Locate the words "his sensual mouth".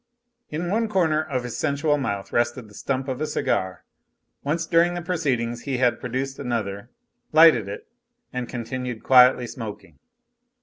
1.43-2.33